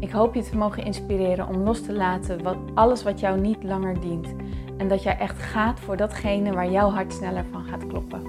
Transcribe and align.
Ik 0.00 0.10
hoop 0.10 0.34
je 0.34 0.42
te 0.42 0.56
mogen 0.56 0.84
inspireren 0.84 1.48
om 1.48 1.56
los 1.56 1.82
te 1.82 1.92
laten 1.92 2.42
wat, 2.42 2.56
alles 2.74 3.02
wat 3.02 3.20
jou 3.20 3.40
niet 3.40 3.62
langer 3.62 4.00
dient. 4.00 4.34
En 4.76 4.88
dat 4.88 5.02
jij 5.02 5.18
echt 5.18 5.38
gaat 5.38 5.80
voor 5.80 5.96
datgene 5.96 6.52
waar 6.52 6.70
jouw 6.70 6.90
hart 6.90 7.12
sneller 7.12 7.44
van 7.44 7.64
gaat 7.64 7.86
kloppen. 7.86 8.22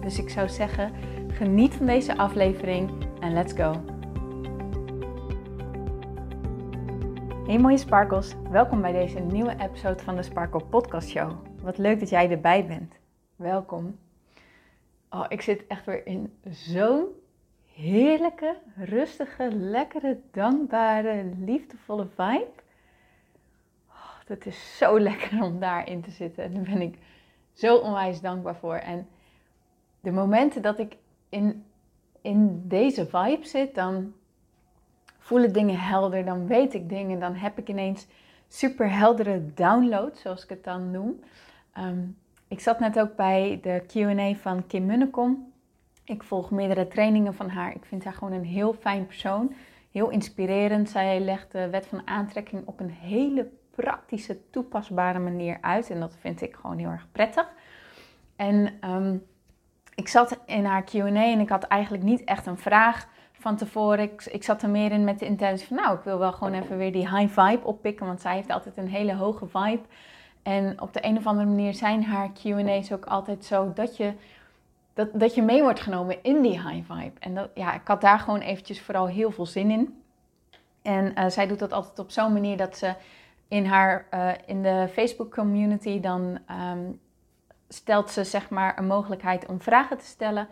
Dus 0.00 0.18
ik 0.18 0.28
zou 0.30 0.48
zeggen, 0.48 0.92
geniet 1.28 1.74
van 1.74 1.86
deze 1.86 2.16
aflevering 2.16 2.90
en 3.20 3.32
let's 3.32 3.52
go. 3.52 3.72
Hey 7.46 7.58
mooie 7.58 7.78
sparkles, 7.78 8.34
welkom 8.50 8.80
bij 8.80 8.92
deze 8.92 9.18
nieuwe 9.18 9.56
episode 9.60 10.02
van 10.02 10.16
de 10.16 10.22
Sparkle 10.22 10.64
Podcast 10.64 11.08
Show. 11.08 11.32
Wat 11.62 11.78
leuk 11.78 12.00
dat 12.00 12.08
jij 12.08 12.30
erbij 12.30 12.66
bent. 12.66 12.94
Welkom. 13.36 13.98
Oh, 15.10 15.24
ik 15.28 15.40
zit 15.40 15.66
echt 15.66 15.84
weer 15.86 16.06
in 16.06 16.32
zo'n 16.50 17.04
heerlijke, 17.74 18.56
rustige, 18.76 19.54
lekkere, 19.54 20.20
dankbare, 20.30 21.24
liefdevolle 21.38 22.06
vibe. 22.06 22.62
Oh, 23.88 24.16
dat 24.26 24.46
is 24.46 24.76
zo 24.76 24.98
lekker 25.10 25.42
om 25.42 25.60
daarin 25.60 26.02
te 26.02 26.10
zitten. 26.10 26.44
En 26.44 26.54
daar 26.54 26.62
ben 26.62 26.80
ik 26.80 26.98
zo 27.52 27.76
onwijs 27.76 28.20
dankbaar 28.20 28.56
voor. 28.56 28.74
En 28.74 29.08
de 30.00 30.10
momenten 30.10 30.62
dat 30.62 30.78
ik 30.78 30.96
in, 31.28 31.64
in 32.20 32.68
deze 32.68 33.06
vibe 33.06 33.46
zit, 33.46 33.74
dan 33.74 34.12
voelen 35.18 35.52
dingen 35.52 35.78
helder, 35.78 36.24
dan 36.24 36.46
weet 36.46 36.74
ik 36.74 36.88
dingen, 36.88 37.20
dan 37.20 37.34
heb 37.34 37.58
ik 37.58 37.68
ineens 37.68 38.06
super 38.48 38.90
heldere 38.90 39.54
downloads, 39.54 40.20
zoals 40.20 40.42
ik 40.42 40.48
het 40.48 40.64
dan 40.64 40.90
noem. 40.90 41.20
Ehm, 41.72 42.00
ik 42.48 42.60
zat 42.60 42.80
net 42.80 43.00
ook 43.00 43.16
bij 43.16 43.58
de 43.62 43.82
QA 43.86 44.34
van 44.34 44.66
Kim 44.66 44.86
Munnekom. 44.86 45.52
Ik 46.04 46.22
volg 46.22 46.50
meerdere 46.50 46.88
trainingen 46.88 47.34
van 47.34 47.48
haar. 47.48 47.74
Ik 47.74 47.84
vind 47.84 48.04
haar 48.04 48.12
gewoon 48.12 48.32
een 48.32 48.44
heel 48.44 48.72
fijn 48.72 49.06
persoon. 49.06 49.54
Heel 49.90 50.10
inspirerend. 50.10 50.90
Zij 50.90 51.20
legt 51.20 51.52
de 51.52 51.70
wet 51.70 51.86
van 51.86 52.06
aantrekking 52.06 52.66
op 52.66 52.80
een 52.80 52.90
hele 52.90 53.50
praktische, 53.70 54.50
toepasbare 54.50 55.18
manier 55.18 55.58
uit. 55.60 55.90
En 55.90 56.00
dat 56.00 56.16
vind 56.20 56.42
ik 56.42 56.56
gewoon 56.56 56.78
heel 56.78 56.88
erg 56.88 57.06
prettig. 57.12 57.52
En 58.36 58.72
um, 58.84 59.26
ik 59.94 60.08
zat 60.08 60.38
in 60.46 60.64
haar 60.64 60.84
QA 60.84 61.06
en 61.06 61.40
ik 61.40 61.48
had 61.48 61.64
eigenlijk 61.64 62.02
niet 62.02 62.24
echt 62.24 62.46
een 62.46 62.58
vraag 62.58 63.08
van 63.32 63.56
tevoren. 63.56 64.04
Ik, 64.04 64.24
ik 64.24 64.42
zat 64.42 64.62
er 64.62 64.70
meer 64.70 64.92
in 64.92 65.04
met 65.04 65.18
de 65.18 65.26
intentie 65.26 65.66
van, 65.66 65.76
nou, 65.76 65.96
ik 65.96 66.04
wil 66.04 66.18
wel 66.18 66.32
gewoon 66.32 66.54
even 66.54 66.78
weer 66.78 66.92
die 66.92 67.16
high 67.16 67.40
vibe 67.40 67.66
oppikken. 67.66 68.06
Want 68.06 68.20
zij 68.20 68.34
heeft 68.34 68.50
altijd 68.50 68.76
een 68.76 68.88
hele 68.88 69.14
hoge 69.14 69.46
vibe. 69.46 69.82
En 70.42 70.80
op 70.80 70.92
de 70.92 71.04
een 71.04 71.16
of 71.16 71.26
andere 71.26 71.48
manier 71.48 71.74
zijn 71.74 72.04
haar 72.04 72.30
QA's 72.32 72.92
ook 72.92 73.04
altijd 73.04 73.44
zo 73.44 73.72
dat 73.72 73.96
je 73.96 74.12
dat, 74.94 75.08
dat 75.12 75.34
je 75.34 75.42
mee 75.42 75.62
wordt 75.62 75.80
genomen 75.80 76.22
in 76.22 76.42
die 76.42 76.68
high 76.68 76.92
vibe. 76.92 77.18
En 77.20 77.34
dat, 77.34 77.50
ja, 77.54 77.74
ik 77.74 77.80
had 77.84 78.00
daar 78.00 78.18
gewoon 78.18 78.40
eventjes 78.40 78.80
vooral 78.80 79.06
heel 79.06 79.30
veel 79.30 79.46
zin 79.46 79.70
in. 79.70 80.02
En 80.82 81.12
uh, 81.18 81.28
zij 81.28 81.46
doet 81.46 81.58
dat 81.58 81.72
altijd 81.72 81.98
op 81.98 82.10
zo'n 82.10 82.32
manier 82.32 82.56
dat 82.56 82.76
ze 82.76 82.94
in 83.48 83.66
haar 83.66 84.06
uh, 84.14 84.30
in 84.46 84.62
de 84.62 84.88
Facebook 84.92 85.34
community 85.34 86.00
dan 86.00 86.38
um, 86.72 87.00
stelt 87.68 88.10
ze 88.10 88.24
zeg 88.24 88.50
maar 88.50 88.78
een 88.78 88.86
mogelijkheid 88.86 89.46
om 89.46 89.60
vragen 89.60 89.98
te 89.98 90.04
stellen. 90.04 90.48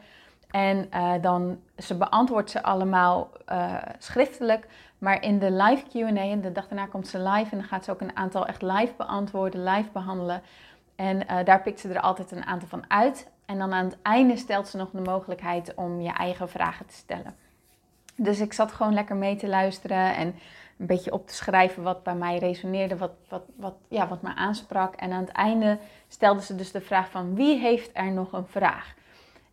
En 0.50 0.89
uh, 0.95 1.12
dan 1.21 1.61
ze 1.77 1.97
beantwoordt 1.97 2.50
ze 2.50 2.62
allemaal 2.62 3.31
schriftelijk. 3.99 4.66
Maar 4.99 5.22
in 5.22 5.39
de 5.39 5.50
live 5.50 5.84
QA, 5.89 6.21
en 6.21 6.41
de 6.41 6.53
dag 6.53 6.69
daarna 6.69 6.87
komt 6.87 7.09
ze 7.09 7.19
live 7.19 7.50
en 7.50 7.59
dan 7.59 7.66
gaat 7.66 7.84
ze 7.84 7.91
ook 7.91 8.00
een 8.00 8.16
aantal 8.16 8.47
echt 8.47 8.62
live 8.62 8.93
beantwoorden, 8.97 9.65
live 9.65 9.91
behandelen. 9.93 10.43
En 10.97 11.45
daar 11.45 11.62
pikt 11.62 11.81
ze 11.81 11.89
er 11.89 12.00
altijd 12.00 12.31
een 12.31 12.45
aantal 12.45 12.69
van 12.69 12.84
uit. 12.89 13.31
En 13.53 13.59
dan 13.59 13.73
aan 13.73 13.85
het 13.85 13.97
einde 14.03 14.37
stelt 14.37 14.69
ze 14.69 14.77
nog 14.77 14.91
de 14.91 15.01
mogelijkheid 15.01 15.75
om 15.75 16.01
je 16.01 16.13
eigen 16.13 16.49
vragen 16.49 16.87
te 16.87 16.95
stellen. 16.95 17.35
Dus 18.17 18.41
ik 18.41 18.53
zat 18.53 18.73
gewoon 18.73 18.95
lekker 18.95 19.17
mee 19.17 19.37
te 19.37 19.49
luisteren 19.49 20.17
en 20.17 20.35
een 20.79 20.87
beetje 20.87 21.13
op 21.13 21.27
te 21.27 21.35
schrijven 21.35 21.83
wat 21.83 22.03
bij 22.03 22.15
mij 22.15 22.39
resoneerde, 22.39 22.97
wat, 22.97 23.13
wat, 23.29 23.43
wat, 23.57 23.75
ja, 23.89 24.09
wat 24.09 24.23
me 24.23 24.35
aansprak. 24.35 24.95
En 24.95 25.13
aan 25.13 25.21
het 25.21 25.33
einde 25.33 25.79
stelde 26.09 26.43
ze 26.43 26.55
dus 26.55 26.73
de 26.73 26.81
vraag 26.81 27.11
van 27.11 27.35
wie 27.35 27.59
heeft 27.59 27.91
er 27.93 28.13
nog 28.13 28.33
een 28.33 28.47
vraag? 28.47 28.95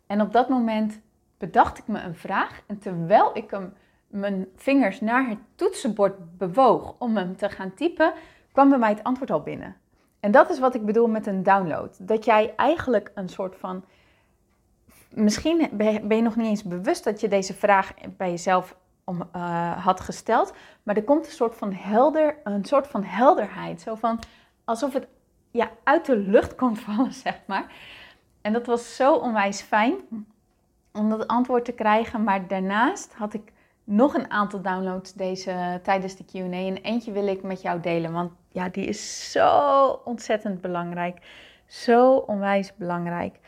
En 0.06 0.20
op 0.20 0.32
dat 0.32 0.48
moment 0.48 1.00
bedacht 1.38 1.78
ik 1.78 1.86
me 1.86 2.00
een 2.00 2.16
vraag 2.16 2.62
en 2.66 2.78
terwijl 2.78 3.30
ik 3.34 3.50
hem 3.50 3.74
mijn 4.06 4.46
vingers 4.56 5.00
naar 5.00 5.28
het 5.28 5.38
toetsenbord 5.54 6.38
bewoog 6.38 6.94
om 6.98 7.16
hem 7.16 7.36
te 7.36 7.48
gaan 7.48 7.74
typen, 7.74 8.12
kwam 8.52 8.68
bij 8.68 8.78
mij 8.78 8.90
het 8.90 9.04
antwoord 9.04 9.30
al 9.30 9.40
binnen. 9.40 9.76
En 10.20 10.30
dat 10.30 10.50
is 10.50 10.58
wat 10.58 10.74
ik 10.74 10.84
bedoel 10.84 11.06
met 11.06 11.26
een 11.26 11.42
download. 11.42 11.96
Dat 11.98 12.24
jij 12.24 12.54
eigenlijk 12.56 13.10
een 13.14 13.28
soort 13.28 13.56
van. 13.56 13.84
Misschien 15.10 15.68
ben 16.02 16.16
je 16.16 16.22
nog 16.22 16.36
niet 16.36 16.46
eens 16.46 16.62
bewust 16.62 17.04
dat 17.04 17.20
je 17.20 17.28
deze 17.28 17.54
vraag 17.54 17.92
bij 18.16 18.30
jezelf 18.30 18.76
om, 19.04 19.22
uh, 19.36 19.84
had 19.84 20.00
gesteld. 20.00 20.52
Maar 20.82 20.96
er 20.96 21.04
komt 21.04 21.26
een 21.26 21.32
soort 21.32 21.54
van 21.54 21.72
helder, 21.72 22.36
een 22.44 22.64
soort 22.64 22.86
van 22.86 23.04
helderheid. 23.04 23.80
Zo 23.80 23.94
van 23.94 24.18
alsof 24.64 24.92
het 24.92 25.06
ja, 25.50 25.70
uit 25.84 26.06
de 26.06 26.16
lucht 26.16 26.54
komt 26.54 26.80
vallen, 26.86 27.12
zeg 27.12 27.40
maar. 27.46 27.72
En 28.40 28.52
dat 28.52 28.66
was 28.66 28.96
zo 28.96 29.14
onwijs 29.14 29.60
fijn 29.60 29.94
om 30.92 31.10
dat 31.10 31.26
antwoord 31.26 31.64
te 31.64 31.72
krijgen. 31.72 32.24
Maar 32.24 32.46
daarnaast 32.46 33.14
had 33.14 33.34
ik 33.34 33.52
nog 33.90 34.14
een 34.14 34.30
aantal 34.30 34.62
downloads 34.62 35.12
deze, 35.12 35.80
tijdens 35.82 36.16
de 36.16 36.24
QA. 36.24 36.52
En 36.52 36.76
eentje 36.76 37.12
wil 37.12 37.26
ik 37.26 37.42
met 37.42 37.62
jou 37.62 37.80
delen, 37.80 38.12
want 38.12 38.32
ja, 38.48 38.68
die 38.68 38.84
is 38.84 39.32
zo 39.32 40.00
ontzettend 40.04 40.60
belangrijk. 40.60 41.18
Zo 41.66 42.16
onwijs 42.16 42.72
belangrijk. 42.76 43.38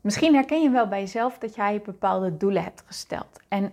Misschien 0.00 0.34
herken 0.34 0.62
je 0.62 0.70
wel 0.70 0.88
bij 0.88 1.00
jezelf 1.00 1.38
dat 1.38 1.54
jij 1.54 1.80
bepaalde 1.80 2.36
doelen 2.36 2.62
hebt 2.62 2.82
gesteld. 2.86 3.40
En 3.48 3.72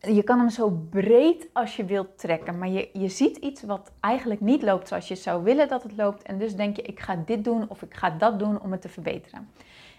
je 0.00 0.22
kan 0.22 0.38
hem 0.38 0.50
zo 0.50 0.70
breed 0.90 1.48
als 1.52 1.76
je 1.76 1.84
wilt 1.84 2.18
trekken. 2.18 2.58
Maar 2.58 2.68
je, 2.68 2.88
je 2.92 3.08
ziet 3.08 3.36
iets 3.36 3.62
wat 3.62 3.92
eigenlijk 4.00 4.40
niet 4.40 4.62
loopt 4.62 4.88
zoals 4.88 5.08
je 5.08 5.14
zou 5.14 5.42
willen 5.42 5.68
dat 5.68 5.82
het 5.82 5.96
loopt. 5.96 6.22
En 6.22 6.38
dus 6.38 6.56
denk 6.56 6.76
je, 6.76 6.82
ik 6.82 7.00
ga 7.00 7.22
dit 7.26 7.44
doen 7.44 7.68
of 7.68 7.82
ik 7.82 7.94
ga 7.94 8.10
dat 8.10 8.38
doen 8.38 8.60
om 8.60 8.72
het 8.72 8.80
te 8.80 8.88
verbeteren. 8.88 9.48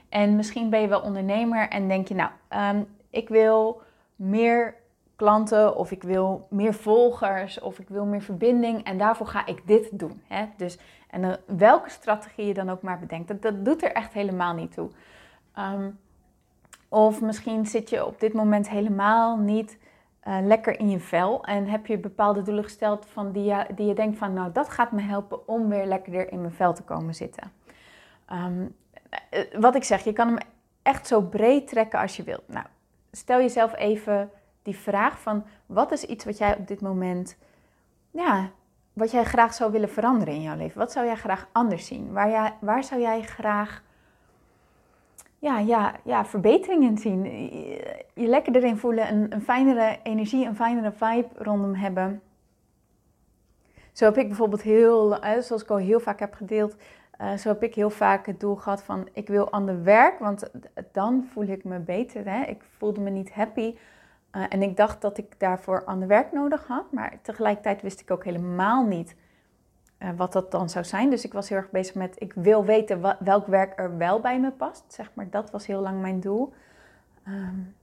En 0.10 0.36
misschien 0.36 0.70
ben 0.70 0.82
je 0.82 0.88
wel 0.88 1.02
ondernemer 1.02 1.70
en 1.70 1.88
denk 1.88 2.08
je, 2.08 2.16
nou, 2.16 2.32
um, 2.76 2.88
ik 3.10 3.30
wil 3.30 3.82
meer 4.18 4.76
klanten 5.16 5.76
of 5.76 5.92
ik 5.92 6.04
wil 6.04 6.48
meer 6.50 6.74
volgers 6.74 7.60
of 7.60 7.80
ik 7.80 7.90
wil 7.90 8.06
meer 8.06 8.22
verbinding 8.22 8.84
en 8.84 8.98
daarvoor 8.98 9.28
ga 9.28 9.46
ik 9.46 9.68
dit 9.68 10.00
doen. 10.00 10.22
Hè? 10.28 10.46
Dus, 10.58 10.80
en 11.10 11.24
uh, 11.24 11.34
welke 11.46 11.90
strategie 11.90 12.46
je 12.46 12.54
dan 12.54 12.70
ook 12.70 12.82
maar 12.82 13.00
bedenkt, 13.00 13.42
dat, 13.42 13.66
doet 13.66 13.84
er 13.84 13.92
echt 13.92 14.14
helemaal 14.14 14.54
niet 14.54 14.72
toe. 14.72 14.90
Um, 15.60 16.00
of 16.90 17.22
misschien 17.22 17.66
zit 17.66 17.90
je 17.90 18.06
op 18.06 18.20
dit 18.20 18.34
moment 18.34 18.70
helemaal 18.70 19.38
niet 19.38 19.78
uh, 20.28 20.38
lekker 20.42 20.80
in 20.80 20.90
je 20.90 21.00
vel 21.00 21.44
en 21.44 21.68
heb 21.68 21.86
je 21.86 21.98
bepaalde 21.98 22.42
doelen 22.42 22.64
gesteld 22.64 23.06
van 23.06 23.32
die, 23.32 23.54
je, 23.78 23.94
denkt 23.96 24.18
van 24.18 24.34
nou 24.34 24.52
dat 24.52 24.70
gaat 24.70 24.92
me 24.92 25.02
helpen 25.02 25.48
om 25.48 25.70
weer 25.70 25.86
lekkerder 25.86 26.32
in 26.32 26.42
mijn 26.42 26.54
vel 26.54 26.74
te 26.74 26.84
komen 26.84 27.16
zitten. 27.16 27.52
Um, 28.34 28.76
wat 29.60 29.76
ik 29.76 29.84
zeg, 29.84 30.04
je 30.04 30.14
kan 30.14 30.28
hem 30.28 30.38
echt 30.82 31.08
zo 31.08 31.22
breed 31.22 31.68
trekken 31.68 32.00
als 32.00 32.16
je 32.16 32.24
wilt. 32.24 32.48
Nou, 32.48 32.66
stel 33.18 33.40
jezelf 33.40 33.76
even 33.76 34.32
die 34.62 34.78
vraag 34.78 35.20
van 35.20 35.46
wat 35.66 35.92
is 35.92 36.04
iets 36.04 36.26
wat 36.26 36.38
jij 36.38 36.58
op 36.58 36.68
dit 36.68 36.82
moment, 36.82 37.38
ja, 38.12 38.50
wat 38.94 39.12
jij 39.12 39.24
graag 39.24 39.54
zou 39.54 39.72
willen 39.72 39.90
veranderen 39.90 40.34
in 40.34 40.42
jouw 40.42 40.58
leven? 40.58 40.80
Wat 40.80 40.92
zou 40.92 41.06
jij 41.06 41.16
graag 41.16 41.48
anders 41.52 41.86
zien? 41.86 42.12
Waar, 42.12 42.54
waar 42.62 42.84
zou 42.84 43.02
jij 43.02 43.22
graag 43.22 43.84
ja, 45.40 45.60
ja, 45.60 45.96
ja, 46.04 46.26
verbeteringen 46.26 46.98
zien? 46.98 47.24
Je 48.14 48.28
lekker 48.28 48.56
erin 48.56 48.78
voelen, 48.78 49.12
een, 49.12 49.34
een 49.34 49.42
fijnere 49.42 50.00
energie, 50.04 50.46
een 50.46 50.56
fijnere 50.56 50.92
vibe 50.92 51.30
rondom 51.36 51.74
hebben. 51.74 52.22
Zo 53.92 54.06
heb 54.06 54.18
ik 54.18 54.28
bijvoorbeeld 54.28 54.62
heel, 54.62 55.18
zoals 55.40 55.64
ik 55.64 55.70
al 55.70 55.78
heel 55.78 56.00
vaak 56.00 56.20
heb 56.20 56.34
gedeeld, 56.34 56.76
uh, 57.22 57.34
zo 57.34 57.50
heb 57.50 57.64
ik 57.64 57.76
heel 57.76 57.90
vaak 57.90 58.26
het 58.26 58.40
doel 58.40 58.56
gehad 58.56 58.84
van 58.84 59.08
ik 59.14 59.28
wil 59.28 59.50
ander 59.50 59.84
werk, 59.84 60.20
want 60.20 60.50
dan 60.92 61.28
voel 61.32 61.44
ik 61.44 61.64
me 61.64 61.80
beter. 61.80 62.26
Hè? 62.30 62.44
Ik 62.44 62.64
voelde 62.78 63.02
me 63.02 63.10
niet 63.10 63.34
happy 63.34 63.76
uh, 64.32 64.44
en 64.50 64.62
ik 64.62 64.78
dacht 64.78 65.02
dat 65.02 65.18
ik 65.18 65.40
daarvoor 65.40 65.84
ander 65.84 66.08
werk 66.08 66.32
nodig 66.32 66.68
had, 66.68 66.92
maar 66.92 67.20
tegelijkertijd 67.22 67.82
wist 67.82 68.00
ik 68.00 68.12
ook 68.12 68.24
helemaal 68.24 68.86
niet 68.86 69.16
uh, 70.00 70.10
wat 70.16 70.34
dat 70.34 70.52
dan 70.52 70.70
zou 70.70 70.86
zijn. 70.86 71.10
Dus 71.10 71.26
ik 71.26 71.34
was 71.34 71.50
heel 71.50 71.58
erg 71.58 71.70
bezig 71.70 71.96
met, 71.96 72.16
ik 72.22 72.34
wil 72.34 72.66
weten 72.66 73.16
welk 73.20 73.48
werk 73.48 73.80
er 73.80 73.98
wel 73.98 74.20
bij 74.20 74.40
me 74.40 74.52
past. 74.52 74.84
Zeg 74.88 75.12
maar, 75.14 75.30
dat 75.30 75.52
was 75.52 75.68
heel 75.68 75.82
lang 75.82 76.02
mijn 76.02 76.20
doel. 76.20 76.54
Um, 77.28 77.76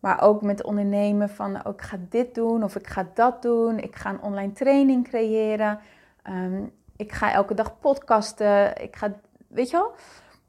Maar 0.00 0.22
ook 0.22 0.42
met 0.42 0.64
ondernemen 0.64 1.28
van 1.28 1.66
oh, 1.66 1.72
ik 1.72 1.82
ga 1.82 1.96
dit 2.08 2.34
doen 2.34 2.64
of 2.64 2.76
ik 2.76 2.86
ga 2.86 3.06
dat 3.14 3.42
doen. 3.42 3.78
Ik 3.78 3.96
ga 3.96 4.10
een 4.10 4.22
online 4.22 4.52
training 4.52 5.08
creëren. 5.08 5.78
Ehm, 6.22 6.62
ik 6.96 7.12
ga 7.12 7.32
elke 7.32 7.54
dag 7.54 7.78
podcasten. 7.78 8.82
Ik 8.82 8.96
ga, 8.96 9.12
weet 9.48 9.70
je 9.70 9.76
wel, 9.76 9.94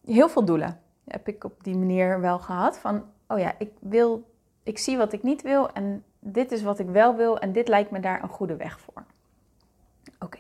heel 0.06 0.30
veel 0.30 0.46
doelen 0.46 0.80
heb 1.08 1.28
ik 1.28 1.44
op 1.44 1.64
die 1.64 1.76
manier 1.76 2.20
wel 2.20 2.40
gehad. 2.40 2.78
Van, 2.78 3.04
oh 3.28 3.40
ja, 3.40 3.54
ik 3.58 3.72
wil, 3.80 4.30
ik 4.64 4.78
zie 4.78 4.98
wat 4.98 5.14
ik 5.14 5.24
niet 5.24 5.42
wil 5.42 5.72
en 5.72 6.04
dit 6.20 6.52
is 6.52 6.64
wat 6.64 6.80
ik 6.80 6.88
wel 6.88 7.16
wil 7.16 7.40
en 7.40 7.52
dit 7.52 7.68
lijkt 7.68 7.92
me 7.92 8.00
daar 8.00 8.24
een 8.24 8.30
goede 8.30 8.56
weg 8.56 8.80
voor. 8.80 9.06
Oké. 10.20 10.40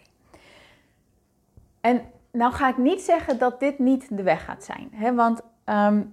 En 1.82 2.02
nou 2.32 2.54
ga 2.54 2.70
ik 2.70 2.78
niet 2.78 3.02
zeggen 3.02 3.38
dat 3.38 3.60
dit 3.60 3.80
niet 3.80 4.18
de 4.18 4.24
weg 4.24 4.46
gaat 4.46 4.64
zijn. 4.64 4.90
Hè? 4.92 5.14
Want 5.14 5.42
ehm, 5.64 6.04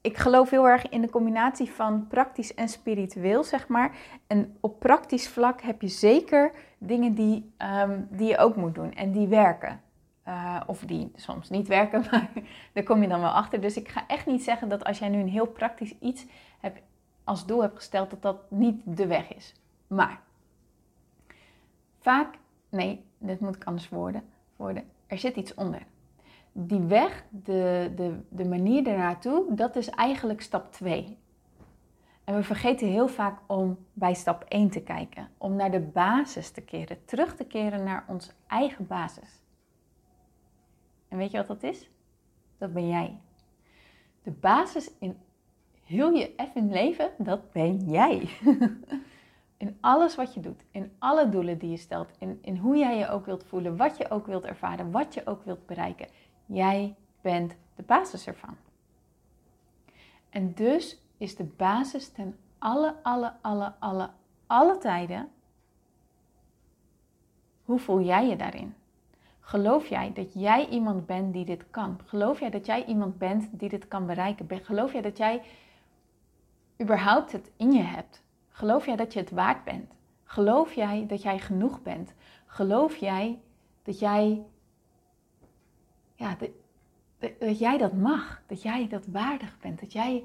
ik 0.00 0.16
geloof 0.16 0.50
heel 0.50 0.68
erg 0.68 0.88
in 0.88 1.00
de 1.00 1.10
combinatie 1.10 1.70
van 1.70 2.06
praktisch 2.06 2.54
en 2.54 2.68
spiritueel, 2.68 3.44
zeg 3.44 3.68
maar. 3.68 3.96
En 4.26 4.56
op 4.60 4.78
praktisch 4.78 5.28
vlak 5.28 5.60
heb 5.60 5.82
je 5.82 5.88
zeker 5.88 6.52
dingen 6.82 7.14
die, 7.14 7.52
um, 7.82 8.08
die 8.10 8.28
je 8.28 8.38
ook 8.38 8.56
moet 8.56 8.74
doen 8.74 8.92
en 8.92 9.12
die 9.12 9.28
werken. 9.28 9.80
Uh, 10.28 10.60
of 10.66 10.80
die 10.80 11.12
soms 11.14 11.50
niet 11.50 11.68
werken, 11.68 12.04
maar 12.10 12.30
daar 12.72 12.84
kom 12.84 13.02
je 13.02 13.08
dan 13.08 13.20
wel 13.20 13.30
achter. 13.30 13.60
Dus 13.60 13.76
ik 13.76 13.88
ga 13.88 14.04
echt 14.06 14.26
niet 14.26 14.42
zeggen 14.42 14.68
dat 14.68 14.84
als 14.84 14.98
jij 14.98 15.08
nu 15.08 15.20
een 15.20 15.28
heel 15.28 15.46
praktisch 15.46 15.98
iets 15.98 16.26
hebt, 16.60 16.80
als 17.24 17.46
doel 17.46 17.62
hebt 17.62 17.76
gesteld, 17.76 18.10
dat 18.10 18.22
dat 18.22 18.50
niet 18.50 18.80
de 18.84 19.06
weg 19.06 19.34
is. 19.34 19.54
Maar 19.86 20.20
vaak, 21.98 22.34
nee, 22.68 23.04
dit 23.18 23.40
moet 23.40 23.56
ik 23.56 23.64
anders 23.64 23.88
worden, 23.88 24.22
worden 24.56 24.84
er 25.10 25.18
zit 25.18 25.36
iets 25.36 25.54
onder. 25.54 25.82
Die 26.52 26.80
weg, 26.80 27.24
de, 27.28 27.92
de, 27.96 28.20
de 28.28 28.44
manier 28.44 28.86
ernaartoe, 28.86 29.54
dat 29.54 29.76
is 29.76 29.90
eigenlijk 29.90 30.40
stap 30.40 30.72
2. 30.72 31.18
En 32.24 32.34
we 32.34 32.42
vergeten 32.42 32.88
heel 32.88 33.08
vaak 33.08 33.38
om 33.46 33.78
bij 33.92 34.14
stap 34.14 34.44
1 34.48 34.70
te 34.70 34.82
kijken. 34.82 35.28
Om 35.38 35.56
naar 35.56 35.70
de 35.70 35.80
basis 35.80 36.50
te 36.50 36.60
keren. 36.60 37.04
Terug 37.04 37.36
te 37.36 37.44
keren 37.44 37.84
naar 37.84 38.04
onze 38.08 38.30
eigen 38.46 38.86
basis. 38.86 39.42
En 41.08 41.18
weet 41.18 41.30
je 41.30 41.36
wat 41.36 41.46
dat 41.46 41.62
is? 41.62 41.90
Dat 42.58 42.72
ben 42.72 42.88
jij. 42.88 43.18
De 44.22 44.30
basis 44.30 44.90
in 44.98 45.18
heel 45.84 46.10
je 46.10 46.34
effing 46.34 46.72
leven, 46.72 47.10
dat 47.18 47.52
ben 47.52 47.76
jij. 47.76 48.28
in 49.56 49.76
alles 49.80 50.14
wat 50.14 50.34
je 50.34 50.40
doet, 50.40 50.64
in 50.70 50.92
alle 50.98 51.28
doelen 51.28 51.58
die 51.58 51.70
je 51.70 51.76
stelt, 51.76 52.10
in, 52.18 52.38
in 52.42 52.56
hoe 52.56 52.76
jij 52.76 52.98
je 52.98 53.08
ook 53.08 53.26
wilt 53.26 53.44
voelen, 53.44 53.76
wat 53.76 53.96
je 53.96 54.10
ook 54.10 54.26
wilt 54.26 54.44
ervaren, 54.44 54.90
wat 54.90 55.14
je 55.14 55.26
ook 55.26 55.44
wilt 55.44 55.66
bereiken. 55.66 56.08
Jij 56.46 56.94
bent 57.20 57.56
de 57.76 57.82
basis 57.82 58.26
ervan. 58.26 58.56
En 60.30 60.54
dus 60.54 61.02
is 61.20 61.36
de 61.36 61.44
basis 61.44 62.08
ten 62.08 62.36
alle, 62.58 62.94
alle, 63.02 63.32
alle, 63.40 63.72
alle, 63.78 64.10
alle 64.46 64.78
tijden. 64.78 65.28
Hoe 67.64 67.78
voel 67.78 68.00
jij 68.00 68.28
je 68.28 68.36
daarin? 68.36 68.74
Geloof 69.40 69.86
jij 69.86 70.12
dat 70.12 70.32
jij 70.32 70.68
iemand 70.68 71.06
bent 71.06 71.32
die 71.32 71.44
dit 71.44 71.70
kan? 71.70 72.00
Geloof 72.04 72.40
jij 72.40 72.50
dat 72.50 72.66
jij 72.66 72.84
iemand 72.84 73.18
bent 73.18 73.48
die 73.52 73.68
dit 73.68 73.88
kan 73.88 74.06
bereiken? 74.06 74.46
Geloof 74.62 74.92
jij 74.92 75.02
dat 75.02 75.16
jij 75.16 75.42
überhaupt 76.80 77.32
het 77.32 77.50
in 77.56 77.72
je 77.72 77.82
hebt? 77.82 78.22
Geloof 78.48 78.86
jij 78.86 78.96
dat 78.96 79.12
je 79.12 79.18
het 79.18 79.30
waard 79.30 79.64
bent? 79.64 79.92
Geloof 80.24 80.72
jij 80.72 81.06
dat 81.06 81.22
jij 81.22 81.38
genoeg 81.38 81.82
bent? 81.82 82.14
Geloof 82.46 82.96
jij 82.96 83.38
dat 83.82 83.98
jij, 83.98 84.42
ja, 86.14 86.36
dat, 86.38 86.50
dat 87.38 87.58
jij 87.58 87.78
dat 87.78 87.92
mag? 87.92 88.42
Dat 88.46 88.62
jij 88.62 88.88
dat 88.88 89.06
waardig 89.06 89.58
bent? 89.58 89.80
Dat 89.80 89.92
jij, 89.92 90.24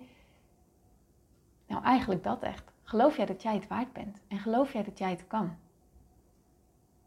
nou 1.67 1.83
eigenlijk 1.83 2.23
dat 2.23 2.43
echt. 2.43 2.71
Geloof 2.83 3.17
jij 3.17 3.25
dat 3.25 3.41
jij 3.41 3.53
het 3.53 3.67
waard 3.67 3.93
bent? 3.93 4.21
En 4.27 4.39
geloof 4.39 4.73
jij 4.73 4.83
dat 4.83 4.97
jij 4.97 5.09
het 5.09 5.27
kan? 5.27 5.57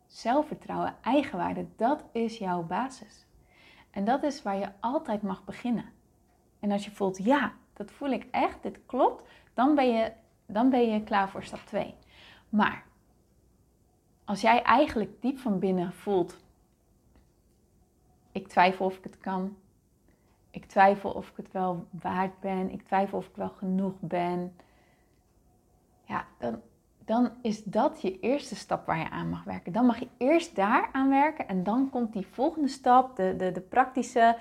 Zelfvertrouwen, 0.06 0.96
eigenwaarde, 1.02 1.66
dat 1.76 2.04
is 2.12 2.38
jouw 2.38 2.62
basis. 2.62 3.26
En 3.90 4.04
dat 4.04 4.22
is 4.22 4.42
waar 4.42 4.56
je 4.56 4.70
altijd 4.80 5.22
mag 5.22 5.44
beginnen. 5.44 5.92
En 6.60 6.70
als 6.70 6.84
je 6.84 6.90
voelt, 6.90 7.24
ja, 7.24 7.52
dat 7.72 7.90
voel 7.90 8.10
ik 8.10 8.26
echt, 8.30 8.62
dit 8.62 8.78
klopt, 8.86 9.28
dan 9.54 9.74
ben 9.74 9.92
je, 9.92 10.12
dan 10.46 10.70
ben 10.70 10.90
je 10.90 11.02
klaar 11.02 11.28
voor 11.28 11.42
stap 11.42 11.60
2. 11.66 11.94
Maar 12.48 12.84
als 14.24 14.40
jij 14.40 14.62
eigenlijk 14.62 15.22
diep 15.22 15.38
van 15.38 15.58
binnen 15.58 15.92
voelt, 15.92 16.36
ik 18.32 18.48
twijfel 18.48 18.86
of 18.86 18.96
ik 18.96 19.04
het 19.04 19.18
kan, 19.18 19.56
ik 20.58 20.66
twijfel 20.66 21.10
of 21.10 21.28
ik 21.28 21.36
het 21.36 21.52
wel 21.52 21.86
waard 21.90 22.40
ben, 22.40 22.70
ik 22.70 22.82
twijfel 22.82 23.18
of 23.18 23.26
ik 23.26 23.36
wel 23.36 23.48
genoeg 23.48 23.94
ben, 24.00 24.56
ja, 26.04 26.26
dan, 26.38 26.60
dan 27.04 27.30
is 27.42 27.64
dat 27.64 28.02
je 28.02 28.20
eerste 28.20 28.56
stap 28.56 28.86
waar 28.86 28.98
je 28.98 29.10
aan 29.10 29.28
mag 29.28 29.44
werken. 29.44 29.72
Dan 29.72 29.86
mag 29.86 29.98
je 29.98 30.08
eerst 30.16 30.56
daar 30.56 30.88
aan 30.92 31.08
werken 31.08 31.48
en 31.48 31.62
dan 31.62 31.90
komt 31.90 32.12
die 32.12 32.26
volgende 32.26 32.68
stap, 32.68 33.16
de, 33.16 33.34
de, 33.36 33.52
de 33.52 33.60
praktische 33.60 34.38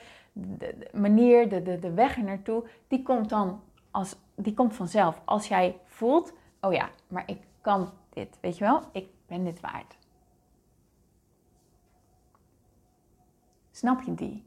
manier, 0.92 1.50
de, 1.50 1.62
de, 1.62 1.80
de 1.80 1.94
weg 1.94 2.18
er 2.18 2.24
naartoe, 2.24 2.64
die 2.88 3.04
komt 3.04 3.30
dan 3.30 3.62
als, 3.92 4.16
die 4.36 4.54
komt 4.54 4.76
vanzelf. 4.76 5.22
Als 5.26 5.48
jij 5.48 5.80
voelt, 5.86 6.34
oh 6.62 6.74
ja, 6.74 6.90
maar 7.08 7.24
ik 7.26 7.42
kan 7.62 7.92
dit, 8.10 8.38
weet 8.42 8.58
je 8.58 8.64
wel, 8.64 8.82
ik 8.92 9.08
ben 9.26 9.44
dit 9.44 9.60
waard. 9.60 9.98
Snap 13.72 14.02
je 14.02 14.14
die? 14.14 14.46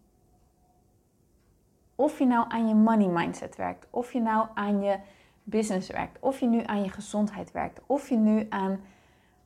Of 2.00 2.19
je 2.19 2.26
nou 2.26 2.44
aan 2.49 2.69
je 2.69 2.75
money 2.75 3.08
mindset 3.08 3.56
werkt, 3.56 3.87
of 3.91 4.12
je 4.12 4.20
nou 4.20 4.49
aan 4.55 4.82
je 4.82 4.99
business 5.43 5.91
werkt, 5.91 6.19
of 6.20 6.41
je 6.41 6.47
nu 6.47 6.62
aan 6.64 6.82
je 6.82 6.88
gezondheid 6.88 7.52
werkt, 7.52 7.81
of 7.87 8.08
je 8.08 8.17
nu 8.17 8.47
aan, 8.49 8.81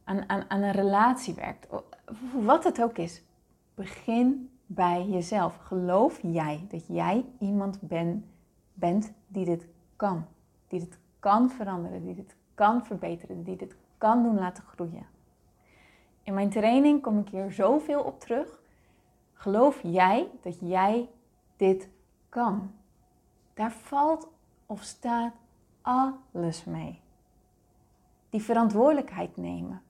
aan, 0.04 0.24
aan, 0.48 0.62
een 0.62 0.72
relatie 0.72 1.34
werkt, 1.34 1.66
wat 2.32 2.64
het 2.64 2.82
ook 2.82 2.98
is, 2.98 3.22
begin 3.74 4.50
bij 4.66 5.06
jezelf. 5.06 5.56
Geloof 5.56 6.20
jij 6.22 6.66
dat 6.68 6.86
jij 6.86 7.24
iemand 7.38 7.80
ben, 7.80 8.24
bent 8.72 9.12
die 9.26 9.44
dit 9.44 9.66
kan, 9.96 10.26
die 10.68 10.80
dit 10.80 10.98
kan 11.18 11.50
veranderen, 11.50 12.04
die 12.04 12.14
dit 12.14 12.36
kan 12.54 12.84
verbeteren, 12.84 13.42
die 13.42 13.56
dit 13.56 13.76
kan 13.98 14.22
doen 14.22 14.38
laten 14.38 14.64
groeien? 14.64 15.06
In 16.22 16.34
mijn 16.34 16.50
training 16.50 17.02
kom 17.02 17.18
ik 17.18 17.28
hier 17.28 17.52
zoveel 17.52 18.02
op 18.02 18.20
terug. 18.20 18.60
Geloof 19.32 19.80
jij 19.82 20.28
dat 20.42 20.56
jij 20.60 21.08
dit 21.56 21.88
kan? 22.34 22.72
Daar 23.54 23.72
valt 23.72 24.28
of 24.66 24.82
staat 24.82 25.32
alles 25.82 26.64
mee. 26.64 27.00
Die 28.30 28.42
verantwoordelijkheid 28.42 29.36
nemen. 29.36 29.82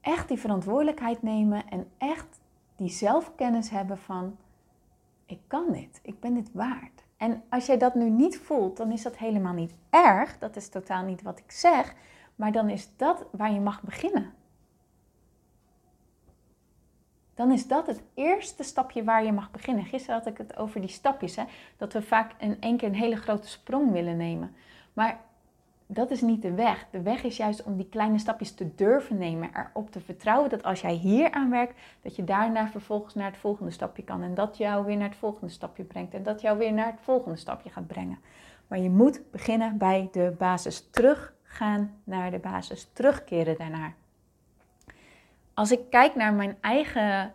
Echt 0.00 0.28
die 0.28 0.38
verantwoordelijkheid 0.38 1.22
nemen 1.22 1.68
en 1.68 1.90
echt 1.98 2.40
die 2.76 2.88
zelfkennis 2.88 3.70
hebben 3.70 3.98
van 3.98 4.36
ik 5.26 5.40
kan 5.46 5.72
dit, 5.72 6.00
ik 6.02 6.20
ben 6.20 6.34
dit 6.34 6.52
waard. 6.52 7.04
En 7.16 7.42
als 7.48 7.66
jij 7.66 7.78
dat 7.78 7.94
nu 7.94 8.10
niet 8.10 8.38
voelt, 8.38 8.76
dan 8.76 8.92
is 8.92 9.02
dat 9.02 9.16
helemaal 9.16 9.54
niet 9.54 9.74
erg. 9.90 10.38
Dat 10.38 10.56
is 10.56 10.68
totaal 10.68 11.04
niet 11.04 11.22
wat 11.22 11.38
ik 11.38 11.50
zeg. 11.50 11.94
Maar 12.34 12.52
dan 12.52 12.68
is 12.68 12.96
dat 12.96 13.24
waar 13.30 13.52
je 13.52 13.60
mag 13.60 13.82
beginnen 13.82 14.32
dan 17.34 17.52
is 17.52 17.66
dat 17.66 17.86
het 17.86 18.02
eerste 18.14 18.62
stapje 18.62 19.04
waar 19.04 19.24
je 19.24 19.32
mag 19.32 19.50
beginnen. 19.50 19.84
Gisteren 19.84 20.18
had 20.18 20.26
ik 20.26 20.38
het 20.38 20.56
over 20.56 20.80
die 20.80 20.90
stapjes, 20.90 21.36
hè? 21.36 21.44
dat 21.76 21.92
we 21.92 22.02
vaak 22.02 22.32
in 22.38 22.56
één 22.60 22.76
keer 22.76 22.88
een 22.88 22.94
hele 22.94 23.16
grote 23.16 23.48
sprong 23.48 23.92
willen 23.92 24.16
nemen. 24.16 24.54
Maar 24.92 25.20
dat 25.86 26.10
is 26.10 26.20
niet 26.20 26.42
de 26.42 26.54
weg. 26.54 26.86
De 26.90 27.02
weg 27.02 27.22
is 27.22 27.36
juist 27.36 27.62
om 27.62 27.76
die 27.76 27.88
kleine 27.88 28.18
stapjes 28.18 28.54
te 28.54 28.74
durven 28.74 29.18
nemen, 29.18 29.50
erop 29.54 29.90
te 29.90 30.00
vertrouwen 30.00 30.50
dat 30.50 30.62
als 30.62 30.80
jij 30.80 30.94
hier 30.94 31.30
aan 31.30 31.50
werkt, 31.50 31.80
dat 32.02 32.16
je 32.16 32.24
daarna 32.24 32.68
vervolgens 32.68 33.14
naar 33.14 33.30
het 33.30 33.40
volgende 33.40 33.70
stapje 33.70 34.02
kan. 34.02 34.22
En 34.22 34.34
dat 34.34 34.56
jou 34.56 34.84
weer 34.84 34.96
naar 34.96 35.08
het 35.08 35.18
volgende 35.18 35.52
stapje 35.52 35.84
brengt. 35.84 36.14
En 36.14 36.22
dat 36.22 36.40
jou 36.40 36.58
weer 36.58 36.72
naar 36.72 36.86
het 36.86 37.00
volgende 37.00 37.36
stapje 37.36 37.70
gaat 37.70 37.86
brengen. 37.86 38.18
Maar 38.66 38.78
je 38.78 38.90
moet 38.90 39.20
beginnen 39.30 39.78
bij 39.78 40.08
de 40.12 40.34
basis. 40.38 40.90
Teruggaan 40.90 41.94
naar 42.04 42.30
de 42.30 42.38
basis. 42.38 42.88
Terugkeren 42.92 43.58
daarnaar 43.58 43.94
als 45.54 45.72
ik 45.72 45.90
kijk 45.90 46.14
naar 46.14 46.32
mijn 46.32 46.56
eigen 46.60 47.32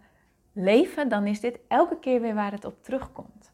leven, 0.53 1.09
dan 1.09 1.27
is 1.27 1.39
dit 1.39 1.59
elke 1.67 1.99
keer 1.99 2.21
weer 2.21 2.35
waar 2.35 2.51
het 2.51 2.65
op 2.65 2.83
terugkomt. 2.83 3.51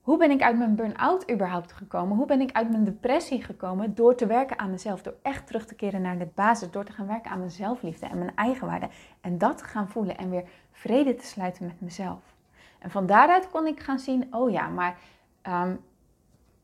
Hoe 0.00 0.18
ben 0.18 0.30
ik 0.30 0.42
uit 0.42 0.58
mijn 0.58 0.74
burn-out 0.74 1.30
überhaupt 1.30 1.72
gekomen? 1.72 2.16
Hoe 2.16 2.26
ben 2.26 2.40
ik 2.40 2.52
uit 2.52 2.70
mijn 2.70 2.84
depressie 2.84 3.42
gekomen? 3.42 3.94
Door 3.94 4.14
te 4.14 4.26
werken 4.26 4.58
aan 4.58 4.70
mezelf, 4.70 5.02
door 5.02 5.16
echt 5.22 5.46
terug 5.46 5.66
te 5.66 5.74
keren 5.74 6.02
naar 6.02 6.18
de 6.18 6.28
basis, 6.34 6.70
door 6.70 6.84
te 6.84 6.92
gaan 6.92 7.06
werken 7.06 7.30
aan 7.30 7.38
mijn 7.38 7.50
zelfliefde 7.50 8.06
en 8.06 8.18
mijn 8.18 8.32
eigenwaarde. 8.34 8.88
En 9.20 9.38
dat 9.38 9.58
te 9.58 9.64
gaan 9.64 9.88
voelen 9.88 10.16
en 10.16 10.30
weer 10.30 10.44
vrede 10.70 11.14
te 11.14 11.26
sluiten 11.26 11.66
met 11.66 11.80
mezelf. 11.80 12.34
En 12.78 12.90
van 12.90 13.06
daaruit 13.06 13.50
kon 13.50 13.66
ik 13.66 13.80
gaan 13.80 13.98
zien, 13.98 14.34
oh 14.34 14.50
ja, 14.50 14.68
maar 14.68 14.98
ehm, 15.42 15.76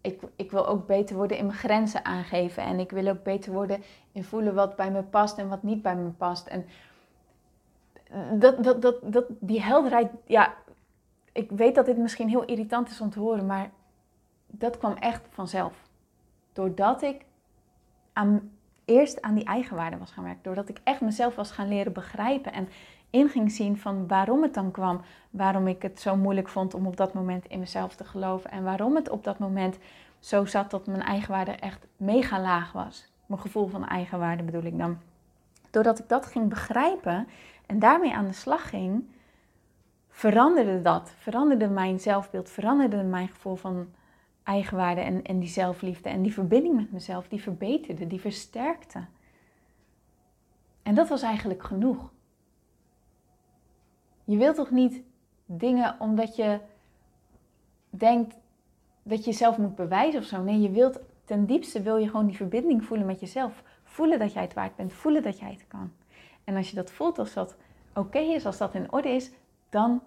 ik, 0.03 0.21
ik 0.37 0.51
wil 0.51 0.67
ook 0.67 0.87
beter 0.87 1.17
worden 1.17 1.37
in 1.37 1.47
mijn 1.47 1.59
grenzen 1.59 2.05
aangeven. 2.05 2.63
En 2.63 2.79
ik 2.79 2.91
wil 2.91 3.09
ook 3.09 3.23
beter 3.23 3.53
worden 3.53 3.83
in 4.13 4.25
voelen 4.25 4.55
wat 4.55 4.77
bij 4.77 4.91
me 4.91 5.03
past 5.03 5.39
en 5.39 5.49
wat 5.49 5.63
niet 5.63 5.83
bij 5.83 5.97
me 5.97 6.09
past. 6.11 6.47
En 6.47 6.67
dat, 8.39 8.65
dat, 8.65 8.83
dat, 8.83 9.13
dat, 9.13 9.25
die 9.29 9.63
helderheid, 9.63 10.11
ja, 10.27 10.55
ik 11.33 11.51
weet 11.51 11.75
dat 11.75 11.87
dit 11.87 11.97
misschien 11.97 12.29
heel 12.29 12.45
irritant 12.45 12.91
is 12.91 13.01
om 13.01 13.11
te 13.11 13.19
horen, 13.19 13.47
maar 13.47 13.71
dat 14.47 14.79
kwam 14.79 14.93
echt 14.93 15.23
vanzelf. 15.31 15.75
Doordat 16.53 17.03
ik 17.03 17.25
aan, 18.13 18.51
eerst 18.85 19.23
aan 19.23 19.35
die 19.35 19.45
eigenwaarde 19.45 19.99
was 19.99 20.11
gaan 20.11 20.25
werken. 20.25 20.43
Doordat 20.43 20.69
ik 20.69 20.81
echt 20.85 21.01
mezelf 21.01 21.35
was 21.35 21.51
gaan 21.51 21.69
leren 21.69 21.93
begrijpen. 21.93 22.53
En 22.53 22.69
in 23.13 23.29
ging 23.29 23.53
zien 23.53 23.79
van 23.79 24.07
waarom 24.07 24.43
het 24.43 24.55
dan 24.55 24.71
kwam. 24.71 25.01
Waarom 25.31 25.67
ik 25.67 25.83
het 25.83 26.01
zo 26.01 26.17
moeilijk 26.17 26.49
vond 26.49 26.75
om 26.75 26.87
op 26.87 26.97
dat 26.97 27.15
moment 27.15 27.47
in 27.47 27.59
mezelf 27.59 27.95
te 27.95 28.05
geloven. 28.05 28.51
En 28.51 28.65
waarom 28.65 28.97
het 28.97 29.09
op 29.09 29.25
dat 29.25 29.39
moment 29.39 29.79
zo 30.19 30.45
zat 30.45 30.71
dat 30.71 30.87
mijn 30.87 31.03
eigenwaarde 31.03 31.51
echt 31.51 31.87
mega 31.97 32.41
laag 32.41 32.73
was. 32.73 33.13
Mijn 33.27 33.41
gevoel 33.41 33.67
van 33.67 33.87
eigenwaarde 33.87 34.43
bedoel 34.43 34.63
ik 34.63 34.79
dan. 34.79 34.99
Doordat 35.71 35.99
ik 35.99 36.09
dat 36.09 36.27
ging 36.27 36.49
begrijpen 36.49 37.29
en 37.67 37.79
daarmee 37.79 38.15
aan 38.15 38.27
de 38.27 38.33
slag 38.33 38.69
ging, 38.69 39.05
veranderde 40.09 40.81
dat. 40.81 41.15
Veranderde 41.19 41.69
mijn 41.69 42.01
zelfbeeld, 42.01 42.51
veranderde 42.51 43.03
mijn 43.03 43.29
gevoel 43.29 43.57
van 43.57 43.89
eigenwaarde 44.43 45.01
en, 45.01 45.23
en 45.25 45.39
die 45.39 45.49
zelfliefde. 45.49 46.09
En 46.09 46.23
die 46.23 46.33
verbinding 46.33 46.75
met 46.75 46.93
mezelf, 46.93 47.29
die 47.29 47.43
verbeterde, 47.43 48.07
die 48.07 48.21
versterkte. 48.21 49.05
En 50.83 50.95
dat 50.95 51.09
was 51.09 51.23
eigenlijk 51.23 51.63
genoeg. 51.63 52.11
Je 54.33 54.39
wilt 54.39 54.57
toch 54.57 54.71
niet 54.71 55.03
dingen 55.47 55.97
omdat 55.99 56.37
je 56.37 56.59
denkt 57.91 58.37
dat 59.03 59.19
je 59.19 59.31
jezelf 59.31 59.59
moet 59.59 59.75
bewijzen 59.75 60.21
of 60.21 60.27
zo. 60.27 60.43
Nee, 60.43 60.61
je 60.61 60.71
wilt 60.71 61.01
ten 61.25 61.47
diepste 61.47 61.83
wil 61.83 61.97
je 61.97 62.07
gewoon 62.07 62.27
die 62.27 62.37
verbinding 62.37 62.85
voelen 62.85 63.07
met 63.07 63.21
jezelf. 63.21 63.63
Voelen 63.85 64.19
dat 64.19 64.33
jij 64.33 64.43
het 64.43 64.55
waard 64.55 64.77
bent, 64.77 64.93
voelen 64.93 65.23
dat 65.23 65.39
jij 65.39 65.51
het 65.51 65.67
kan. 65.69 65.93
En 66.45 66.57
als 66.57 66.71
je 66.71 66.77
dat 66.77 66.91
voelt, 66.91 67.19
als 67.19 67.33
dat 67.33 67.57
oké 67.95 68.19
is, 68.19 68.47
als 68.47 68.59
dat 68.59 68.75
in 68.75 68.93
orde 68.93 69.09
is, 69.09 69.31
dan 69.69 70.03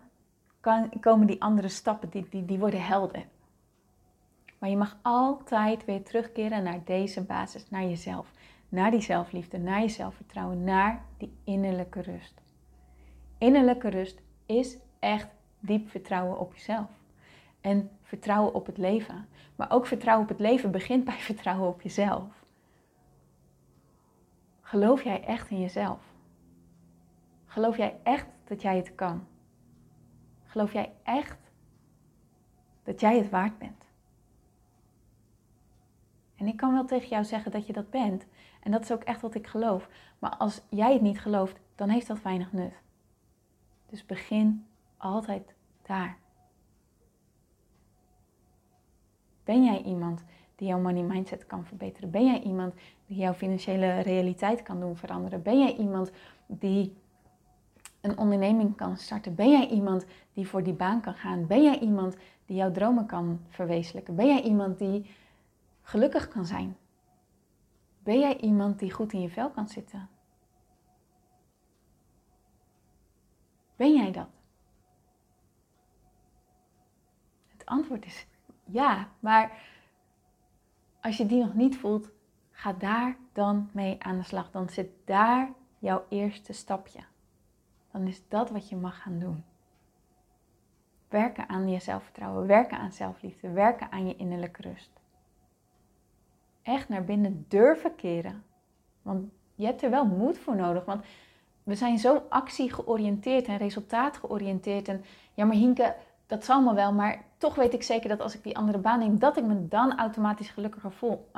komen 0.99 1.27
die 1.27 1.41
andere 1.41 1.67
stappen, 1.67 2.09
die, 2.09 2.27
die, 2.29 2.45
die 2.45 2.59
worden 2.59 2.85
helder. 2.85 3.25
Maar 4.59 4.69
je 4.69 4.77
mag 4.77 4.97
altijd 5.01 5.85
weer 5.85 6.03
terugkeren 6.03 6.63
naar 6.63 6.81
deze 6.85 7.21
basis, 7.21 7.69
naar 7.69 7.83
jezelf. 7.83 8.31
Naar 8.69 8.91
die 8.91 9.01
zelfliefde, 9.01 9.57
naar 9.57 9.81
je 9.81 9.89
zelfvertrouwen, 9.89 10.63
naar 10.63 11.01
die 11.17 11.31
innerlijke 11.43 12.01
rust. 12.01 12.43
Innerlijke 13.37 13.89
rust 13.89 14.21
is 14.45 14.77
echt 14.99 15.27
diep 15.59 15.89
vertrouwen 15.89 16.39
op 16.39 16.53
jezelf. 16.53 16.89
En 17.61 17.89
vertrouwen 18.03 18.53
op 18.53 18.65
het 18.65 18.77
leven. 18.77 19.27
Maar 19.55 19.71
ook 19.71 19.85
vertrouwen 19.85 20.23
op 20.23 20.29
het 20.29 20.39
leven 20.39 20.71
begint 20.71 21.03
bij 21.03 21.19
vertrouwen 21.31 21.67
op 21.67 21.81
jezelf. 21.81 22.43
Geloof 24.61 25.03
jij 25.03 25.23
echt 25.23 25.49
in 25.49 25.59
jezelf? 25.59 25.99
Geloof 27.45 27.77
jij 27.77 27.95
echt 28.03 28.27
dat 28.43 28.61
jij 28.61 28.75
het 28.75 28.95
kan? 28.95 29.27
Geloof 30.45 30.73
jij 30.73 30.91
echt 31.03 31.37
dat 32.83 32.99
jij 32.99 33.17
het 33.17 33.29
waard 33.29 33.57
bent? 33.57 33.83
En 36.35 36.47
ik 36.47 36.57
kan 36.57 36.73
wel 36.73 36.85
tegen 36.85 37.09
jou 37.09 37.23
zeggen 37.23 37.51
dat 37.51 37.67
je 37.67 37.73
dat 37.73 37.89
bent. 37.89 38.25
En 38.61 38.71
dat 38.71 38.81
is 38.81 38.91
ook 38.91 39.03
echt 39.03 39.21
wat 39.21 39.35
ik 39.35 39.47
geloof. 39.47 39.89
Maar 40.19 40.35
als 40.37 40.61
jij 40.69 40.93
het 40.93 41.01
niet 41.01 41.19
gelooft, 41.19 41.59
dan 41.75 41.89
heeft 41.89 42.07
dat 42.07 42.21
weinig 42.21 42.51
nut. 42.51 42.73
Dus 43.85 44.05
begin 44.05 44.65
altijd 44.97 45.55
daar. 45.81 46.17
Ben 49.43 49.63
jij 49.63 49.81
iemand 49.81 50.23
die 50.55 50.67
jouw 50.67 50.79
money 50.79 51.03
mindset 51.03 51.45
kan 51.45 51.65
verbeteren? 51.65 52.11
Ben 52.11 52.25
jij 52.25 52.41
iemand 52.41 52.73
die 53.05 53.17
jouw 53.17 53.33
financiële 53.33 53.99
realiteit 53.99 54.61
kan 54.61 54.79
doen 54.79 54.95
veranderen? 54.97 55.41
Ben 55.41 55.59
jij 55.59 55.75
iemand 55.75 56.11
die 56.47 56.95
een 58.01 58.17
onderneming 58.17 58.75
kan 58.75 58.97
starten? 58.97 59.35
Ben 59.35 59.49
jij 59.49 59.67
iemand 59.67 60.05
die 60.33 60.47
voor 60.47 60.63
die 60.63 60.73
baan 60.73 61.01
kan 61.01 61.13
gaan? 61.13 61.47
Ben 61.47 61.63
jij 61.63 61.79
iemand 61.79 62.15
die 62.45 62.55
jouw 62.55 62.71
dromen 62.71 63.05
kan 63.05 63.39
verwezenlijken? 63.49 64.15
Ben 64.15 64.27
jij 64.27 64.41
iemand 64.41 64.77
die 64.77 65.05
gelukkig 65.81 66.27
kan 66.27 66.45
zijn? 66.45 66.77
Ben 68.03 68.19
jij 68.19 68.37
iemand 68.37 68.79
die 68.79 68.91
goed 68.91 69.13
in 69.13 69.21
je 69.21 69.29
vel 69.29 69.49
kan 69.49 69.67
zitten? 69.67 70.09
Ben 73.75 73.93
jij 73.95 74.11
dat? 74.11 74.27
Het 77.47 77.65
antwoord 77.65 78.05
is 78.05 78.27
ja, 78.65 79.09
maar 79.19 79.51
als 81.01 81.17
je 81.17 81.25
die 81.25 81.43
nog 81.43 81.53
niet 81.53 81.77
voelt, 81.77 82.09
ga 82.51 82.73
daar 82.73 83.17
dan 83.31 83.69
mee 83.71 84.03
aan 84.03 84.17
de 84.17 84.23
slag. 84.23 84.51
Dan 84.51 84.69
zit 84.69 84.89
daar 85.05 85.51
jouw 85.79 86.05
eerste 86.09 86.53
stapje. 86.53 86.99
Dan 87.91 88.07
is 88.07 88.27
dat 88.27 88.49
wat 88.49 88.69
je 88.69 88.75
mag 88.75 89.01
gaan 89.01 89.19
doen. 89.19 89.43
Werken 91.09 91.49
aan 91.49 91.69
je 91.69 91.79
zelfvertrouwen, 91.79 92.47
werken 92.47 92.77
aan 92.77 92.91
zelfliefde, 92.91 93.51
werken 93.51 93.91
aan 93.91 94.07
je 94.07 94.15
innerlijke 94.15 94.61
rust. 94.61 94.91
Echt 96.61 96.89
naar 96.89 97.03
binnen 97.03 97.45
durven 97.47 97.95
keren. 97.95 98.43
Want 99.01 99.31
je 99.55 99.65
hebt 99.65 99.81
er 99.81 99.89
wel 99.89 100.05
moed 100.05 100.37
voor 100.37 100.55
nodig. 100.55 100.85
Want 100.85 101.05
we 101.65 101.75
zijn 101.75 101.99
zo 101.99 102.23
actiegeoriënteerd 102.29 103.45
en 103.45 103.57
resultaatgeoriënteerd. 103.57 104.87
En 104.87 105.05
ja, 105.33 105.45
maar 105.45 105.55
Hinke, 105.55 105.95
dat 106.27 106.45
zal 106.45 106.61
me 106.61 106.73
wel, 106.73 106.93
maar 106.93 107.23
toch 107.37 107.55
weet 107.55 107.73
ik 107.73 107.83
zeker 107.83 108.09
dat 108.09 108.21
als 108.21 108.35
ik 108.35 108.43
die 108.43 108.57
andere 108.57 108.77
baan 108.77 108.99
neem, 108.99 109.19
dat 109.19 109.37
ik 109.37 109.43
me 109.43 109.67
dan 109.67 109.97
automatisch 109.97 110.49
gelukkiger 110.49 110.91
voel. 110.91 111.29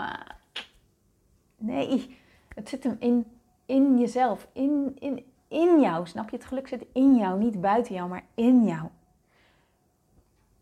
nee, 1.57 2.17
het 2.55 2.69
zit 2.69 2.83
hem 2.83 2.95
in, 2.99 3.25
in 3.65 3.99
jezelf, 3.99 4.47
in, 4.53 4.95
in, 4.99 5.25
in 5.47 5.79
jou. 5.79 6.07
Snap 6.07 6.29
je? 6.29 6.35
Het 6.35 6.45
geluk 6.45 6.67
zit 6.67 6.85
in 6.93 7.15
jou, 7.15 7.39
niet 7.39 7.61
buiten 7.61 7.95
jou, 7.95 8.09
maar 8.09 8.23
in 8.33 8.65
jou. 8.65 8.87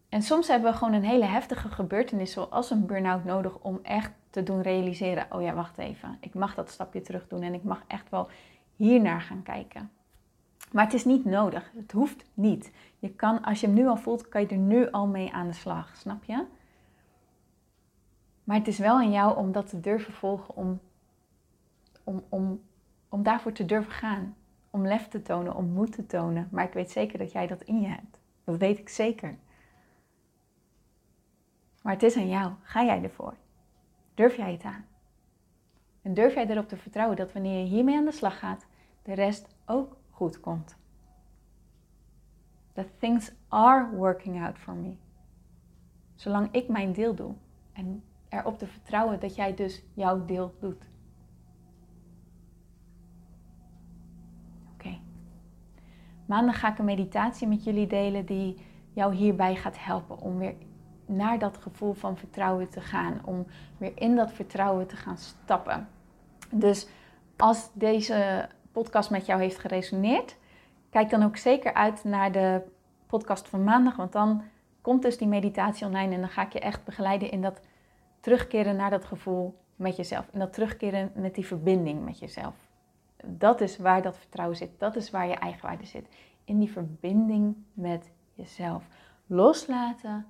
En 0.09 0.21
soms 0.21 0.47
hebben 0.47 0.71
we 0.71 0.77
gewoon 0.77 0.93
een 0.93 1.03
hele 1.03 1.25
heftige 1.25 1.69
gebeurtenis, 1.69 2.31
zoals 2.31 2.69
een 2.69 2.85
burn-out, 2.85 3.23
nodig 3.23 3.57
om 3.59 3.79
echt 3.83 4.11
te 4.29 4.43
doen 4.43 4.61
realiseren: 4.61 5.27
oh 5.29 5.41
ja, 5.41 5.53
wacht 5.53 5.77
even, 5.77 6.17
ik 6.19 6.33
mag 6.33 6.55
dat 6.55 6.69
stapje 6.69 7.01
terug 7.01 7.27
doen 7.27 7.41
en 7.41 7.53
ik 7.53 7.63
mag 7.63 7.83
echt 7.87 8.09
wel 8.09 8.27
hiernaar 8.75 9.21
gaan 9.21 9.43
kijken. 9.43 9.91
Maar 10.71 10.83
het 10.83 10.93
is 10.93 11.05
niet 11.05 11.25
nodig. 11.25 11.71
Het 11.75 11.91
hoeft 11.91 12.25
niet. 12.33 12.71
Je 12.99 13.09
kan, 13.09 13.43
als 13.43 13.59
je 13.59 13.65
hem 13.65 13.75
nu 13.75 13.87
al 13.87 13.97
voelt, 13.97 14.29
kan 14.29 14.41
je 14.41 14.47
er 14.47 14.57
nu 14.57 14.91
al 14.91 15.07
mee 15.07 15.33
aan 15.33 15.47
de 15.47 15.53
slag. 15.53 15.95
Snap 15.95 16.23
je? 16.23 16.45
Maar 18.43 18.57
het 18.57 18.67
is 18.67 18.77
wel 18.77 18.95
aan 18.95 19.11
jou 19.11 19.37
om 19.37 19.51
dat 19.51 19.69
te 19.69 19.79
durven 19.79 20.13
volgen, 20.13 20.55
om, 20.55 20.79
om, 22.03 22.23
om, 22.29 22.61
om 23.09 23.23
daarvoor 23.23 23.51
te 23.51 23.65
durven 23.65 23.91
gaan. 23.91 24.35
Om 24.69 24.87
lef 24.87 25.07
te 25.07 25.21
tonen, 25.21 25.55
om 25.55 25.65
moed 25.65 25.91
te 25.91 26.05
tonen. 26.05 26.47
Maar 26.51 26.65
ik 26.65 26.73
weet 26.73 26.91
zeker 26.91 27.17
dat 27.17 27.31
jij 27.31 27.47
dat 27.47 27.61
in 27.61 27.81
je 27.81 27.87
hebt. 27.87 28.19
Dat 28.43 28.57
weet 28.57 28.79
ik 28.79 28.89
zeker. 28.89 29.37
Maar 31.81 31.93
het 31.93 32.03
is 32.03 32.15
aan 32.15 32.29
jou. 32.29 32.51
Ga 32.61 32.83
jij 32.83 33.03
ervoor? 33.03 33.33
Durf 34.13 34.35
jij 34.35 34.51
het 34.51 34.63
aan? 34.63 34.85
En 36.05 36.13
durf 36.13 36.33
jij 36.33 36.47
erop 36.47 36.67
te 36.67 36.77
vertrouwen 36.77 37.17
dat 37.17 37.33
wanneer 37.33 37.59
je 37.59 37.65
hiermee 37.65 37.97
aan 37.97 38.05
de 38.05 38.11
slag 38.11 38.39
gaat, 38.39 38.65
de 39.01 39.13
rest 39.13 39.47
ook 39.65 39.97
goed 40.09 40.39
komt. 40.39 40.77
That 42.73 42.85
things 42.99 43.31
are 43.47 43.89
working 43.95 44.43
out 44.43 44.57
for 44.57 44.73
me. 44.73 44.95
Zolang 46.15 46.47
ik 46.51 46.67
mijn 46.67 46.93
deel 46.93 47.15
doe 47.15 47.33
en 47.73 48.03
erop 48.29 48.57
te 48.57 48.67
vertrouwen 48.67 49.19
dat 49.19 49.35
jij 49.35 49.55
dus 49.55 49.83
jouw 49.93 50.25
deel 50.25 50.55
doet. 50.59 50.89
Oké. 54.73 54.99
Maandag 56.25 56.59
ga 56.59 56.71
ik 56.71 56.77
een 56.77 56.85
meditatie 56.85 57.47
met 57.47 57.63
jullie 57.63 57.87
delen 57.87 58.25
die 58.25 58.57
jou 58.93 59.13
hierbij 59.13 59.55
gaat 59.55 59.83
helpen 59.83 60.19
om 60.19 60.37
weer 60.37 60.55
naar 61.05 61.39
dat 61.39 61.57
gevoel 61.57 61.93
van 61.93 62.17
vertrouwen 62.17 62.69
te 62.69 62.81
gaan, 62.81 63.21
om 63.23 63.45
weer 63.77 63.91
in 63.95 64.15
dat 64.15 64.33
vertrouwen 64.33 64.87
te 64.87 64.95
gaan 64.95 65.17
stappen. 65.17 65.87
Dus 66.51 66.87
als 67.37 67.69
deze 67.73 68.49
podcast 68.71 69.09
met 69.09 69.25
jou 69.25 69.41
heeft 69.41 69.59
geresoneerd, 69.59 70.37
kijk 70.89 71.09
dan 71.09 71.23
ook 71.23 71.37
zeker 71.37 71.73
uit 71.73 72.03
naar 72.03 72.31
de 72.31 72.61
podcast 73.07 73.47
van 73.47 73.63
maandag, 73.63 73.95
want 73.95 74.11
dan 74.11 74.43
komt 74.81 75.01
dus 75.01 75.17
die 75.17 75.27
meditatie 75.27 75.85
online 75.85 76.13
en 76.13 76.19
dan 76.19 76.29
ga 76.29 76.41
ik 76.45 76.53
je 76.53 76.59
echt 76.59 76.83
begeleiden 76.83 77.31
in 77.31 77.41
dat 77.41 77.61
terugkeren 78.19 78.75
naar 78.75 78.89
dat 78.89 79.05
gevoel 79.05 79.57
met 79.75 79.95
jezelf. 79.95 80.29
En 80.31 80.39
dat 80.39 80.53
terugkeren 80.53 81.11
met 81.15 81.35
die 81.35 81.45
verbinding 81.45 82.05
met 82.05 82.19
jezelf. 82.19 82.55
Dat 83.25 83.61
is 83.61 83.77
waar 83.77 84.01
dat 84.01 84.17
vertrouwen 84.17 84.57
zit. 84.57 84.79
Dat 84.79 84.95
is 84.95 85.11
waar 85.11 85.27
je 85.27 85.35
eigenwaarde 85.35 85.85
zit. 85.85 86.07
In 86.43 86.59
die 86.59 86.71
verbinding 86.71 87.55
met 87.73 88.11
jezelf. 88.33 88.87
Loslaten 89.25 90.25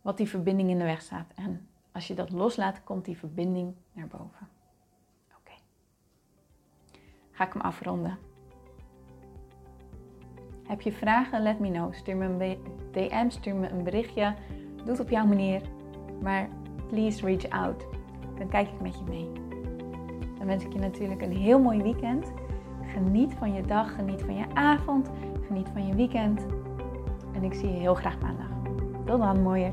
wat 0.00 0.16
die 0.16 0.28
verbinding 0.28 0.70
in 0.70 0.78
de 0.78 0.84
weg 0.84 1.02
staat. 1.02 1.32
En 1.34 1.68
als 1.92 2.06
je 2.06 2.14
dat 2.14 2.30
loslaat, 2.30 2.84
komt 2.84 3.04
die 3.04 3.18
verbinding 3.18 3.74
naar 3.92 4.06
boven 4.06 4.48
ga 7.42 7.48
ik 7.48 7.54
hem 7.54 7.62
afronden. 7.62 8.18
Heb 10.66 10.80
je 10.80 10.92
vragen? 10.92 11.42
Let 11.42 11.58
me 11.58 11.70
know. 11.70 11.94
Stuur 11.94 12.16
me 12.16 12.24
een 12.24 12.58
DM, 12.90 13.28
stuur 13.28 13.54
me 13.54 13.68
een 13.68 13.82
berichtje. 13.82 14.34
Doe 14.76 14.90
het 14.90 15.00
op 15.00 15.10
jouw 15.10 15.26
manier. 15.26 15.62
Maar 16.20 16.48
please 16.88 17.26
reach 17.26 17.48
out. 17.48 17.86
Dan 18.38 18.48
kijk 18.48 18.68
ik 18.68 18.80
met 18.80 18.98
je 18.98 19.04
mee. 19.08 19.32
Dan 20.38 20.46
wens 20.46 20.64
ik 20.64 20.72
je 20.72 20.78
natuurlijk 20.78 21.22
een 21.22 21.36
heel 21.36 21.60
mooi 21.60 21.82
weekend. 21.82 22.32
Geniet 22.82 23.32
van 23.32 23.54
je 23.54 23.62
dag, 23.62 23.94
geniet 23.94 24.22
van 24.22 24.34
je 24.34 24.44
avond, 24.54 25.10
geniet 25.46 25.68
van 25.72 25.86
je 25.86 25.94
weekend. 25.94 26.46
En 27.32 27.42
ik 27.42 27.54
zie 27.54 27.72
je 27.72 27.78
heel 27.78 27.94
graag 27.94 28.20
maandag. 28.20 28.50
Tot 29.04 29.18
dan, 29.18 29.42
mooier. 29.42 29.72